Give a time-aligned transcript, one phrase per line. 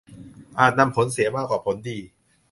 [0.59, 1.97] อาจนำผลเสียมากกว่าผลดี